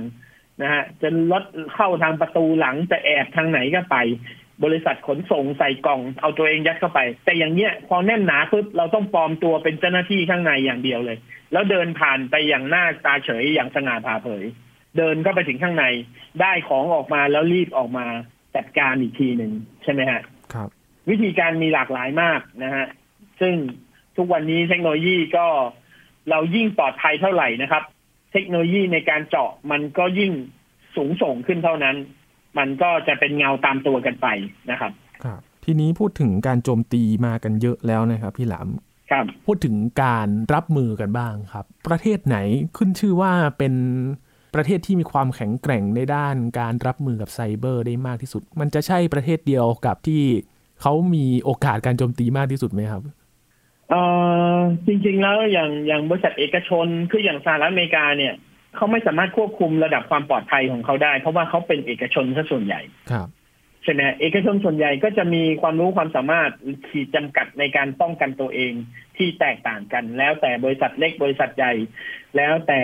[0.61, 1.43] นะฮะจะลด
[1.75, 3.97] เข้าทางประตูหลังจะแอบทางไหนก็ไป
[4.63, 11.17] บริษัทขนส่งใส่กล่องเอาตัวเองยัดเข้าไป แต่อย่างเนี้ยพอแน่นหนาปุ๊บเราต้องปลอมตัวเป็นเจ้าหน้าที่ข้างในอย่างเดียวเลย
[11.51, 14.45] แล้วเดินผ่านไปอย่างหน้าตาเฉยอย่างสง่าผ่าเผย
[14.97, 15.85] เดินเข้าไปถึงข้างใน
[16.41, 18.05] ได้ของออกมาแล้วรีบออกมา
[18.55, 19.51] จัดการอีกทีหนึ่ง
[19.83, 20.21] ใช่ไหมฮะ
[20.53, 20.69] ครับ
[21.09, 22.85] วิธีการมีหลากหลายมากนะฮะ
[23.41, 23.55] ซึ่ง
[24.17, 25.47] ทุกวันนี้เทคโนโลยีก็
[26.29, 27.83] เรายิ่งปลอดภัยเท่าไหร่นะครับ
[28.31, 30.31] เทคโนโลยีในการเจาะมันก็ยิ่ง
[30.95, 31.95] สูงส่งขึ้นเท่านั้น
[32.57, 34.27] มันก็จะเป็นเงาตามตัวกันไป
[34.71, 34.91] นะครับ
[35.23, 38.67] ครับ ทีนี้พูดถึงการโจมตีมากันเยอะแล้วนะครับ พี่หลาม
[39.11, 42.37] ครับ พูดถึงการรับมือกันบ้างครับ ประเทศไหน
[42.77, 43.73] ขึ้นชื่อว่าเป็น
[44.55, 50.21] ประเทศที่มีความแข็งแกร่งในด้านการรับมือกับไซเบอร์ได้มากที่สุด มันจะใช่ประเทศเดียวกับที่
[50.81, 53.03] เขามีโอกาสการโจมตีมากที่สุดไหมครับ
[53.89, 54.01] เอ่
[54.57, 58.33] อจริงๆแล้วอย่างอย่างบริษัทเอกชนคืออย่างสหรัฐอเมริกาเนี่ย
[58.75, 63.27] เขาไม่สามารถควบคุมระดับความปลอดภัยของเขาได้ เพราะว่าเขาเป็นเอกชนซะส่วนใหญ่ครับ
[63.83, 66.51] ใช่ไหมเอกชนส่วนใหญ่ก็จะมีความรู้ความสามารถ
[66.87, 68.73] ขีดจำกัดในการป้องกันตัวเอง
[69.17, 71.73] ที่แตกต่างกัน แล้วแต่บริษัทเล็กบริษัทใหญ่
[72.37, 72.81] แล้วแต่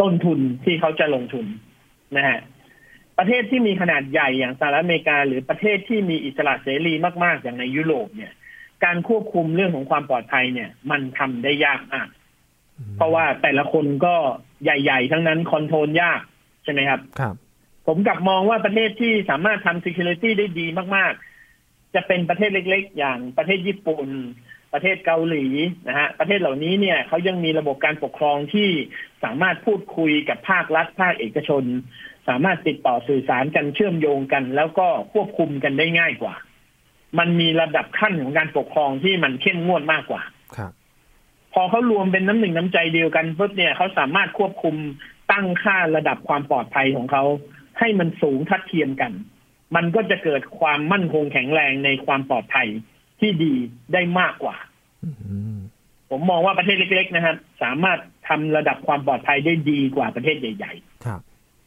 [0.00, 1.46] ต้นทุนที่เขาจะลงทุน
[2.16, 2.38] นะฮะ
[3.18, 8.32] ประเทศที่มีขนาดใหญ่อย่างสหรัฐอเมริกา หรือประเทศที่มีอิสระเสรีมาก ๆ อย่างในยุโรปเนี่ย
[8.84, 12.08] การควบคุมเรื่องของความปลอดภัยเนี่ย มันทำได้ยากมาก
[12.96, 14.14] เพราะว่าแต่ละคนก็
[14.64, 16.20] ใหญ่ๆ ทั้งนั้นคอนโทรลยาก
[16.64, 17.34] ใช่ไหมครับ ครับ
[17.86, 21.12] ผมกลับมองว่าประเทศที่สามารถทำ security ได้ดีมาก
[21.54, 24.08] ๆ จะเป็นประเทศเล็ก ๆ อย่างประเทศญี่ปุ่น
[24.72, 25.46] ประเทศเกาหลี
[25.88, 28.68] นะฮะ ประเทศเหล่านี้เนี่ยเขายังมีระบบการปกครองที่
[29.24, 31.64] สามารถพูดคุยกับภาครัฐ ภาคเอกชน
[32.28, 36.34] สามารถติดต่อสื่อสารกันเชื่อมโยงกัน แล้วก็ควบคุมกันได้ง่ายกว่า
[37.18, 40.22] มันมีระดับขั้นของการปกครองที่มันเข้มงวดมากกว่า
[40.56, 40.72] ครับ
[41.52, 44.76] พอเขารวมเป็นน้ำหนึ่งน้ำใจเดียวกันปุ๊บเนี่ยเขาสามารถควบคุม
[45.30, 47.24] ตั้งค่าระดับความปลอดภัยของเขา
[47.78, 49.12] ให้มันสูงทัดเทียมกัน
[49.76, 52.68] มันก็จะเกิดความมั่นคงแข็งแรงในความปลอดภัย
[53.20, 53.54] ที่ดี
[53.92, 54.56] ได้มากกว่า
[55.04, 55.10] อื
[55.54, 55.58] ม
[56.10, 57.98] ผมมองว่าประเทศเล็ก ๆ นะครับ สามารถ
[58.28, 60.72] ทำระดับความปลอดภัยได้ดีกว่าประเทศใหญ่
[61.04, 61.20] ครับ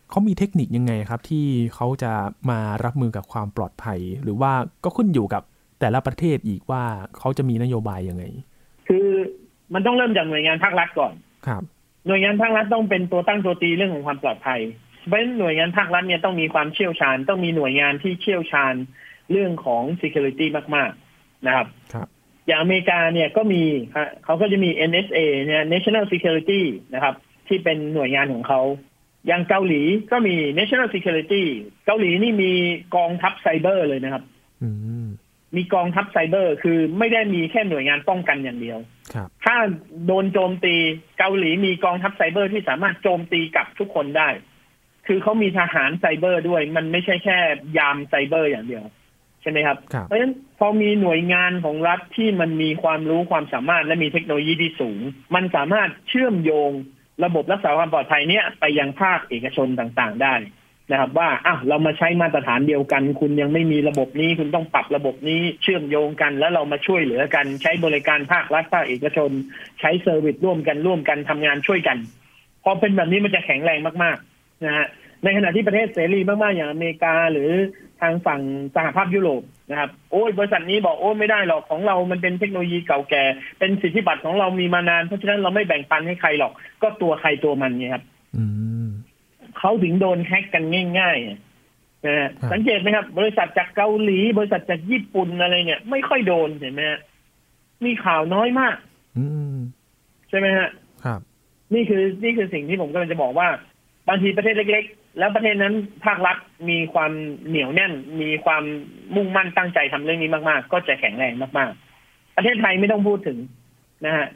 [0.10, 2.14] เขามีเทคนิคยังไงครับ ที่เขาจะ
[2.50, 4.52] มารับมือกับความปลอดภัย หรือว่า
[4.84, 5.44] ก็ขึ้นอยู่กับ
[5.80, 6.84] แต่ละประเทศอีกว่า
[7.18, 9.08] เขาจะมีนโยบายยังไงๆคือ
[9.74, 11.14] มันต้องเริ่มจากหน่วยงานภาครัฐก่อน
[11.48, 11.62] ครับ
[12.08, 14.62] หน่วยงานภาครัฐต้องเป็นตัวตั้งตัวตีเรื่องของความปลอดภัย
[15.08, 18.74] เพราะฉะนั้นหน่วยงานภาครัฐเนี่ยต้องมีความเชี่ยวชาญ ต้องมีหน่วยงานที่เชี่ยวชาญ
[19.32, 22.08] เรื่องของ security มากๆนะครับครับ
[22.48, 23.64] อย่างอเมริกาเนี่ยก็มี
[23.98, 26.62] ฮะเขาก็จะมี NSA เนี่ย National Security
[26.94, 27.16] นะครับ
[27.48, 28.62] ที่เป็นหน่วยงานของเขา
[29.28, 31.44] อย่างเกาหลีก็มี National Security
[31.86, 32.52] เกาหลีนี่มี
[32.96, 34.24] กองทัพไซเบอร์เลยนะครับ
[34.64, 34.70] อื
[35.04, 35.08] ม
[35.56, 38.80] มีกองทัพไซเบอร์ คือไม่ได้มีแค่หน่วยงานป้องกันอย่างเดียว
[39.14, 39.56] ครับถ้า
[40.06, 40.76] โดนโจมตี
[41.20, 44.30] เกาหลีมีกองทัพไซเบอร์ที่สามารถโจมตีกลับทุกคนได้
[45.08, 47.38] คือเขามีทหารไซเบอร์ด้วย มันไม่ใช่แค่
[47.78, 48.84] ยามไซเบอร์อย่างเดียว
[49.42, 55.00] ใช่ไหมครับครับ เพราะฉะนั้นพอมีหน่วยงานของรัฐที่มันมีความรู้ความสามารถและมีเทคโนโลยีที่สูง
[55.36, 56.72] มันสามารถเชื่อมโยง
[57.26, 60.36] ระบบรักษาความปลอดภัยเนี้ยไปยังภาคเอกชนต่างๆได้
[60.92, 69.32] นะครับ ว่าอะเรามาใช้มาตรฐานเดียวกัน คุณยังไม่มีระบบนี้ คุณต้องปรับระบบนี้เชื่อมโยงกัน แล้วเรามาช่วยเหลือกัน ใช้บริการภาครัฐภาคเอกชน
[69.80, 71.98] ใช้เซอร์วิสร่วมกันร่วมกันทำงานช่วยกัน
[72.64, 74.88] พอเป็นแบบนี้มันจะแข็งแรงมาก ๆ นะฮะ
[75.24, 77.52] ในขณะที่ประเทศเสรีมากๆอย่างอเมริกาหรือ
[78.02, 78.42] ทางฝั่ง
[78.76, 83.24] สหภาพยุโรปนะครับโอ้ยบริษัทนี้บอกโอ้ยไม่ได้หรอกของเรามันเป็นเทคโนโลยีเก่าแก่
[83.60, 88.04] เป็นสิทธิบัตรของเรามีมานาน เพราะฉะนั้นเราไม่แบ่งปันให้ใครหรอก ก็ตัวใครตัวมันเนี่ยครับ
[88.38, 88.44] อื
[88.86, 88.88] ม
[89.58, 90.64] เขาถึงโดนแฮกกัน
[91.00, 97.00] ง่ายๆนะฮะครับสังเกตไหมครับ บริษัทจากเกาหลี บริษัทจากญี่ปุ่นอะไรเนี่ย ไม่ค่อยโดนเห็นไหมฮะ
[97.86, 98.76] มีข่าวน้อยมาก
[99.18, 99.56] อืม
[100.30, 100.70] ใช่ไหมฮะ
[101.06, 101.20] ครับ
[101.74, 103.48] นี่คือนี่คือสิ่งที่ผมกำลังจะบอกว่า
[104.08, 105.74] บางทีประเทศเล็กๆ แล้วประเทศนั้น
[106.06, 106.38] ภาครัฐ
[106.70, 107.12] มีความ
[107.48, 108.64] เหนียวแน่น มีความ
[109.16, 113.38] มุ่งมั่นตั้งใจทำเรื่องนี้มากๆ ก็จะแข็งแรงมากๆ ประเทศไทยไม่ต้องพูดถึง
[114.06, 114.28] นะฮะ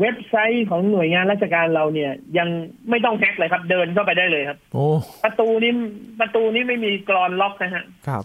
[0.00, 2.48] เว็บไซต์ของหน่วยงานราชการเราเนี่ย ยัง
[2.90, 4.86] ไม่ต้องแฮกเลยครับ เดินเข้าไปได้เลยครับ โอ้
[5.24, 5.72] ประตูนี้
[6.20, 8.24] ประตูนี้ไม่มีกรอนล็อกนะฮะครับ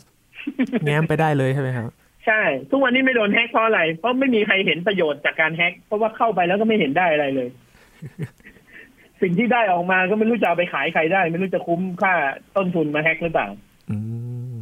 [0.85, 1.89] แง้มไปได้เลยใช่ไหมครับ
[2.25, 7.49] ใช่ ทุกวันนี้ไม่โดนแฮกเพราะอะไร เพราะไม่มีใครเห็นประโยชน์จากการแฮกเพราะว่าเข้าไปแล้วก็ไม่เห็นได้อะไรเลย
[9.21, 12.13] สิ่งที่ได้ออกมาก็ไม่รู้จะเอาไปขายใครได้ ไม่รู้จะคุ้มค่า
[12.55, 13.47] ต้นทุนมาแฮกหรือเปล่า
[13.89, 13.97] อื
[14.53, 14.57] ม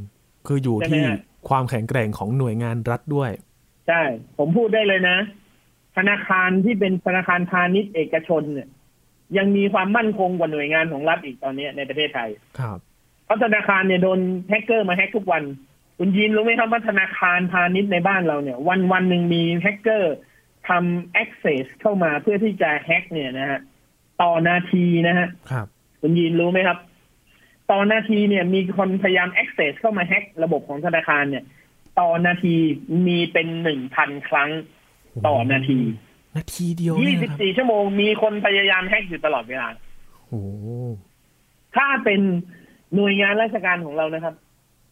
[0.48, 1.04] คืออยู่ที่
[1.50, 3.32] ความแข็งแกร่งของหน่วยงานรัฐด้วย
[3.88, 4.02] ใช่
[4.38, 5.18] ผมพูดได้เลยนะ
[5.98, 8.70] ธนาคารที่เป็นธนาคารพาณิชย์เอกชนเนี่ย
[9.38, 12.78] ยังมีความมั่นคงกว่าหน่วยงานของรัฐอีกตอนนี้ในประเทศไทย ครับ
[13.26, 15.44] เพราะธนาคารเนี่ยโดนแฮกเกอร์มาแฮกทุกวัน
[15.98, 20.16] คุณยินรู้ไหมครับว่าธนาคารพาณิชย์ในบ้านเราเนี่ย วันวันหนึ่งมีแฮกเกอร์
[20.70, 23.60] ทำ access เข้ามาเพื่อที่จะแฮกเนี่ยนะฮะ
[24.22, 25.68] ต่อนาทีนะฮะครับ
[26.02, 26.78] คุณยินรู้ไหมครับ
[27.72, 31.44] ต่อนาทีเนี่ย มีคนพยายาม access เข้ามาแฮกระบบของธนาคารเนี่ย
[32.00, 32.56] ต่อนาที
[33.08, 34.50] มีเป็นหนึ่งพันครั้ง
[35.28, 35.80] ต่อนาที
[36.38, 39.68] นาทีเดียวยี่เนี่สิยบครับสี่ชั่วโมงมีคนพยายามแฮกอยู่ตลอดเวลา
[40.28, 40.42] โอ้
[41.76, 42.22] ถ้าเป็น
[42.96, 44.36] หน่วยงานราชการของเรานะครับ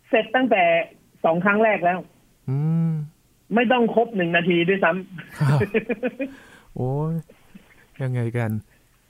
[0.10, 0.64] เสร็จตั้งแต่
[1.26, 2.00] สองครั้งแรกแล้ว
[2.50, 2.58] อื
[2.90, 2.92] ม
[3.56, 4.92] ไม่ต้องครบหนึ่งนาทีด้วยซ้
[5.40, 7.14] ครับำโอ้ย
[8.02, 8.52] ยังไงกัน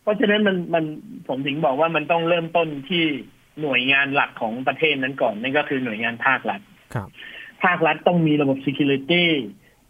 [0.05, 0.85] เพราะฉะนั้นมันมัน
[1.27, 3.03] ผมถึงบอกว่ามันต้องเริ่มต้นที่
[3.61, 6.61] หน่วยงานหลักของประเทศนั้นก่อนนั่นก็คือหน่วยงานภาครัฐ
[6.95, 7.09] ครับ
[7.63, 9.25] ภาครัฐต้องมีระบบ security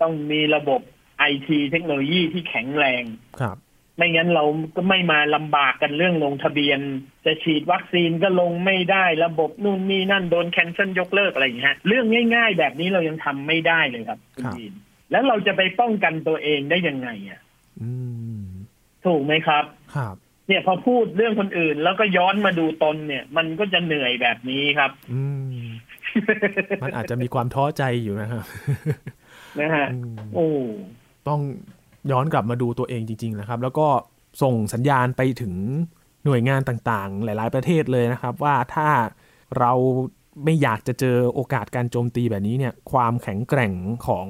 [0.01, 0.81] ต้องมีระบบ
[1.19, 3.03] ไอทีเทคโนโลยีที่แข็งแรง
[3.41, 3.57] ครับ
[3.97, 4.43] ไม่งั้นเรา
[4.75, 6.79] ก็ไม่มาลำบากกันเรื่องลงทะเบียน
[7.25, 14.73] จะฉีดวัคซีนก็ลงไม่ได้ระบบนู่นนี่นั่นโดนแคนเซิลยกเลิกอะไรอย่างเงี้ยเรื่องง่าย ๆ แบบนี้เรายังทำไม่ได้เลยครับคุณครับจีน
[15.11, 17.41] แล้วเราจะไปป้องกันตัวเองได้ยังไงอะ
[17.81, 18.14] อืม
[19.07, 19.63] ถูกไหมครับ
[19.95, 20.15] ครับ
[20.47, 25.23] เนี่ยพอพูดเรื่องคนอื่น แล้วก็ย้อนมาดูตนเนี่ย มันก็จะเหนื่อยแบบนี้ครับ อื
[25.57, 25.59] ม
[26.83, 28.43] มันอาจจะมีความท้อใจอยู่นะครับ
[29.59, 30.47] นะฮะอืมโอ้
[31.27, 31.41] ต้อง
[32.11, 33.87] ย้อนกลับมาดูตัวเองจริง ๆ นะครับ แล้วก็
[34.41, 35.53] ส่งสัญญาณไปถึง
[36.25, 38.89] หน่วยงานต่างๆ หลาย ๆ ประเทศเลยนะครับ ว่าถ้า
[39.59, 39.71] เรา
[40.43, 43.73] ไม่อยากจะเจอโอกาสการโจมตีแบบนี้เนี่ย ความแข็งแกร่ง
[44.07, 44.27] ของ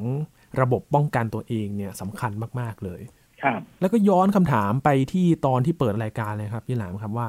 [0.61, 3.01] ระบบป้องกันตัวเองเนี่ยสำคัญมาก ๆ เลย
[3.45, 7.27] ครับแล้วก็ย้อนคำถามไปที่ตอนที่เปิดรายการเลยครับพี่หลามครับว่า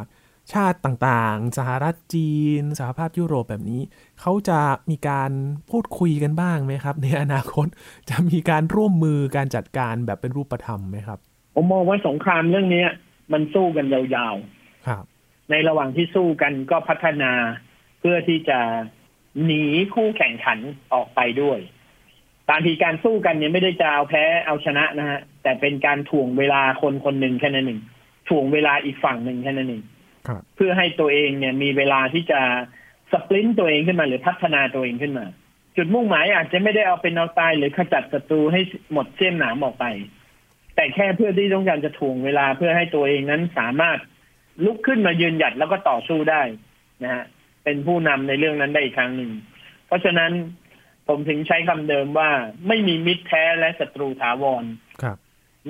[0.53, 3.81] ชาติต่างๆ สหรัฐจีน สหภาพยุโรปแบบนี้
[4.21, 5.31] เขาจะมีการ
[5.71, 7.67] พูดคุยกันบ้างไหมครับ ในอนาคต
[8.11, 11.19] จะมีการร่วมมือการจัดการแบบเป็นรูปธรรมไหมครับ
[11.55, 12.89] ผมมองว่าสงครามเรื่องเนี้ย
[13.33, 14.35] มันสู้กันยาว
[14.87, 17.33] ครับๆในระหว่างที่สู้กันก็พัฒนา
[18.01, 18.61] เพื่อที่จะ
[19.45, 19.63] หนี
[19.95, 20.59] คู่แข่งขัน
[20.93, 21.59] ออกไปด้วย
[22.51, 27.81] บางทีการสู้กันเนี่ยไม่ได้จะเอาแพ้เอาชนะนะฮะ แต่เป็นการถ่วงเวลาคนคนหนึ่งแค่นั้นเอง
[28.29, 29.83] ถ่วงเวลาอีกฝั่งหนึ่งแค่นั้นเอง
[30.29, 32.41] ครับเพื่อให้ตัวเองเนี่ยมีเวลาที่จะ
[33.13, 35.27] สปรินต์ตัวเองขึ้นมาหรือพัฒนาตัวเองขึ้นมา
[35.77, 38.61] จุดมุ่งหมายอาจจะไม่ได้เอาเป็นเอาตายหรือขจัดศัตรูให้
[38.93, 39.85] หมดเส้นหนามออกไป
[40.75, 43.99] แต่แค่เพื่อที่ต้องการจะถ่วงเวลาเพื่อให้ตัวเองนั้นสามารถ
[44.65, 46.43] ลุกขึ้นมายืนหยัดแล้วก็ต่อสู้ได้
[47.05, 47.25] นะฮะ
[47.65, 49.31] เป็นผู้นำในเรื่องนั้นได้อีกครั้งหนึ่ง
[49.87, 50.31] เพราะฉะนั้น
[51.09, 52.31] ผมถึงใช้คำเดิมว่า
[52.69, 54.65] ไม่มีมิตรแท้และศัตรูถาวร
[55.03, 55.17] ครับ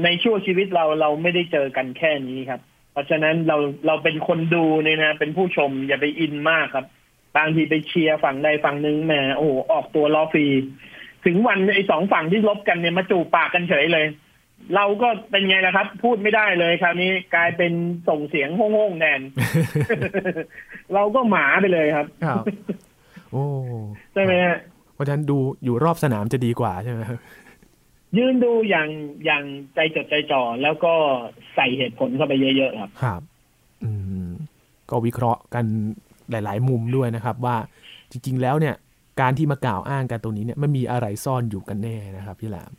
[0.04, 2.60] ในช่วงชีวิตเราเราไม่ได้เจอกันแค่นี้ครับ
[2.92, 6.86] เพราะฉะนั้นเราเราเป็นคนดูเนี่ยนะ เป็นผู้ชมอย่าไปอินมากครับ
[7.36, 10.46] บางทีไปเชียร์ฝั่งใดฝั่งหนึ่งแหมโอ้โหออกตัวล้อฟรี
[11.24, 14.06] ถึงวันไอ้สองฝั่งที่ลบกันเนี่ยมาจูบปากกันเฉยเลย
[14.74, 17.72] เราก็เป็นไงล่ะครับ พูดไม่ได้เลยคราวนี้กลายเป็น
[18.08, 19.20] ส่งเสียงโฮ่งๆแทน
[20.94, 22.44] เราก็หมาไปเลยครับ ครับ
[23.32, 23.44] โอ้
[24.14, 24.58] ใช่ไหมฮะ
[24.96, 27.18] เพราะฉะนั้นดูอยู่รอบสนามจะดีกว่าใช่ไหมครับ
[28.16, 28.88] ยืนดูอย่าง
[29.24, 30.94] อย่างใจจดใจจ่อแล้วก็
[31.54, 33.22] ใส่เหตุผลเข้าไปเยอะๆครับ ครับ
[33.84, 33.90] อื
[34.26, 34.28] ม
[34.90, 35.64] ก็วิเคราะห์กัน
[36.30, 37.56] หลาย ๆ มุมด้วยนะครับ ว่า
[38.10, 38.74] จริง ๆ แล้วเนี่ย
[39.20, 42.72] การที่มากล่าวอ้างกันตรงนี้เนี่ยมันมีอะไรซ่อนอยู่กันแน่นะครับพี่หลาม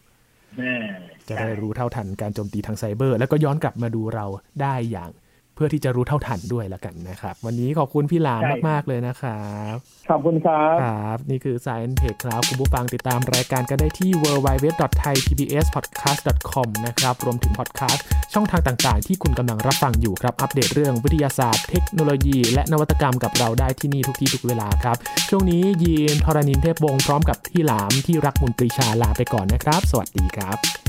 [0.62, 0.88] อ่า
[1.28, 4.26] จะได้รู้เท่าทันการโจมตีทางไซเบอร์ แล้วก็ย้อนกลับมาดูเรา
[4.62, 5.10] ได้อย่าง
[5.58, 9.44] เพื่อที่จะรู้เท่าทันด้วยละกันนะครับ วันนี้ขอบคุณพี่หลามมาก ๆ เลยนะครั
[9.74, 9.76] บ
[10.10, 24.98] ขอบคุณครับครับ นี่คือ Science Tech ครับ คุณผู้ฟังติดตามรายการกันได้ที่ www.thaipbspodcast.com นะครับ รวมถึงพอดแคสต์ช่องทางต่างๆ ที่คุณกำลังรับฟังอยู่ครับ อัปเดตเรื่องวิทยาศาสตร์เทคโนโลยี และนวัตกรรมกับเราได้ที่นี่ทุกที่ทุกเวลาครับ
[25.30, 30.87] ช่วงนี้ยีนทรณินเทพวงศ์พร้อมกับพี่หลามที่รักมุนปรีชาลาไปก่อนนะครับ สวัสดีครับ